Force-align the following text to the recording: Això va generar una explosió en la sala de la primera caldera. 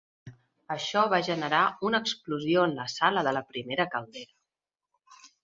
Això 0.75 1.03
va 1.13 1.19
generar 1.27 1.59
una 1.89 1.99
explosió 2.05 2.65
en 2.71 2.73
la 2.79 2.87
sala 2.95 3.25
de 3.29 3.35
la 3.39 3.45
primera 3.53 3.87
caldera. 3.95 5.21